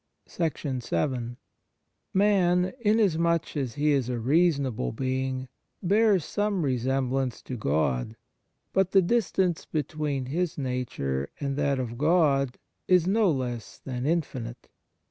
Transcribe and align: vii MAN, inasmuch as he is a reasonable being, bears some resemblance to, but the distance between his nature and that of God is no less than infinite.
vii 0.27 1.35
MAN, 2.11 2.73
inasmuch 2.83 3.55
as 3.55 3.75
he 3.75 3.91
is 3.91 4.09
a 4.09 4.17
reasonable 4.17 4.91
being, 4.91 5.47
bears 5.83 6.25
some 6.25 6.63
resemblance 6.63 7.39
to, 7.39 7.55
but 8.73 8.93
the 8.93 9.01
distance 9.03 9.65
between 9.67 10.25
his 10.25 10.57
nature 10.57 11.29
and 11.39 11.55
that 11.55 11.77
of 11.77 11.99
God 11.99 12.57
is 12.87 13.05
no 13.05 13.29
less 13.29 13.77
than 13.77 14.07
infinite. 14.07 14.69